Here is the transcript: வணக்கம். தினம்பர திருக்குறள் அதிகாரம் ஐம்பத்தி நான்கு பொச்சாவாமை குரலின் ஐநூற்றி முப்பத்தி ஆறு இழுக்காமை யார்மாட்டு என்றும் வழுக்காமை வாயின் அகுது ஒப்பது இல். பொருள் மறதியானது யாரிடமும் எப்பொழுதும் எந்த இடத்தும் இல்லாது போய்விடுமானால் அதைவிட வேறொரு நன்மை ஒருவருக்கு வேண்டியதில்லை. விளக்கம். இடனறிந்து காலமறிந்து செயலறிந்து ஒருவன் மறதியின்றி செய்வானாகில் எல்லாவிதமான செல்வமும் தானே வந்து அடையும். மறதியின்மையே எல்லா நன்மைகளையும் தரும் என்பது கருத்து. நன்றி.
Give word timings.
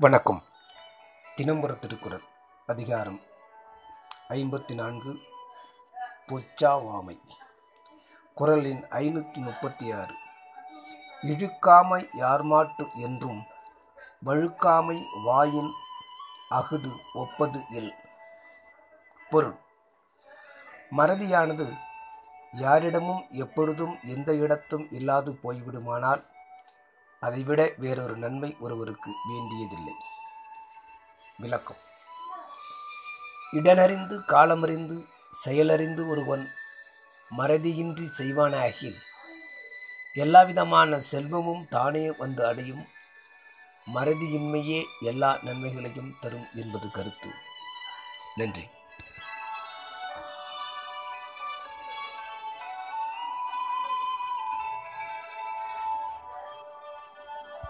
வணக்கம். 0.00 0.42
தினம்பர 1.36 1.74
திருக்குறள் 1.74 2.22
அதிகாரம் 2.66 3.20
ஐம்பத்தி 4.28 4.74
நான்கு 4.74 5.20
பொச்சாவாமை 6.26 7.20
குரலின் 8.34 8.82
ஐநூற்றி 8.90 9.36
முப்பத்தி 9.36 9.92
ஆறு 9.92 10.14
இழுக்காமை 11.22 12.08
யார்மாட்டு 12.12 12.92
என்றும் 12.94 13.46
வழுக்காமை 14.24 15.06
வாயின் 15.24 15.72
அகுது 16.50 16.92
ஒப்பது 17.14 17.64
இல். 17.70 17.94
பொருள் 19.30 19.56
மறதியானது 20.90 21.72
யாரிடமும் 22.52 23.26
எப்பொழுதும் 23.30 23.98
எந்த 24.04 24.34
இடத்தும் 24.34 24.90
இல்லாது 24.90 25.38
போய்விடுமானால் 25.42 26.33
அதைவிட 27.24 27.72
வேறொரு 27.76 28.16
நன்மை 28.16 28.56
ஒருவருக்கு 28.60 29.12
வேண்டியதில்லை. 29.28 29.94
விளக்கம். 31.36 31.76
இடனறிந்து 33.52 34.16
காலமறிந்து 34.28 35.08
செயலறிந்து 35.44 36.08
ஒருவன் 36.08 36.50
மறதியின்றி 37.38 38.08
செய்வானாகில் 38.18 38.96
எல்லாவிதமான 40.14 41.00
செல்வமும் 41.00 41.66
தானே 41.68 42.14
வந்து 42.16 42.46
அடையும். 42.46 42.86
மறதியின்மையே 43.94 44.84
எல்லா 45.00 45.38
நன்மைகளையும் 45.42 46.14
தரும் 46.20 46.46
என்பது 46.54 46.90
கருத்து. 46.90 47.30
நன்றி. 48.34 48.68